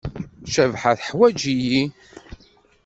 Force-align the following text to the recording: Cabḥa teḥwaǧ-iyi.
Cabḥa 0.53 0.91
teḥwaǧ-iyi. 0.99 1.83